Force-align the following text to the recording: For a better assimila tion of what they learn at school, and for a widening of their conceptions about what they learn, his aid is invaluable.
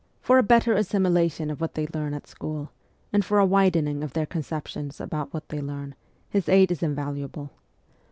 For 0.19 0.39
a 0.39 0.41
better 0.41 0.73
assimila 0.73 1.31
tion 1.31 1.51
of 1.51 1.61
what 1.61 1.75
they 1.75 1.85
learn 1.85 2.15
at 2.15 2.25
school, 2.25 2.71
and 3.13 3.23
for 3.23 3.37
a 3.37 3.45
widening 3.45 4.01
of 4.03 4.13
their 4.13 4.25
conceptions 4.25 4.99
about 4.99 5.31
what 5.31 5.49
they 5.49 5.61
learn, 5.61 5.93
his 6.27 6.49
aid 6.49 6.71
is 6.71 6.81
invaluable. 6.81 7.51